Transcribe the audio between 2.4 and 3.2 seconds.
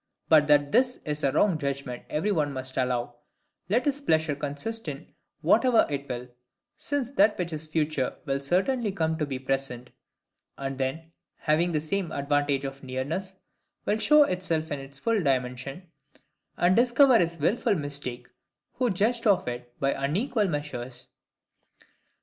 must allow,